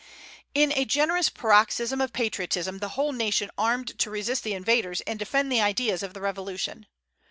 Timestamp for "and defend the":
5.01-5.61